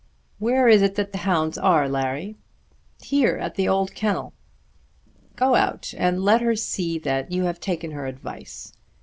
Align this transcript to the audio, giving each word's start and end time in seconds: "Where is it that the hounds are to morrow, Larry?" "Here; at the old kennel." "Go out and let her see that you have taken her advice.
"Where 0.39 0.67
is 0.67 0.81
it 0.81 0.95
that 0.95 1.11
the 1.11 1.19
hounds 1.19 1.59
are 1.59 1.83
to 1.83 1.89
morrow, 1.91 2.05
Larry?" 2.05 2.35
"Here; 3.03 3.37
at 3.37 3.53
the 3.53 3.67
old 3.67 3.93
kennel." 3.93 4.33
"Go 5.35 5.53
out 5.53 5.93
and 5.95 6.23
let 6.23 6.41
her 6.41 6.55
see 6.55 6.97
that 6.97 7.31
you 7.31 7.43
have 7.43 7.59
taken 7.59 7.91
her 7.91 8.07
advice. 8.07 8.73